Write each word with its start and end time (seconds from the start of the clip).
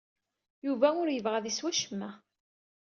Yuba 0.65 0.87
ur 1.01 1.07
yebɣi 1.11 1.35
ad 1.37 1.45
isew 1.51 1.67
acemma. 1.71 2.11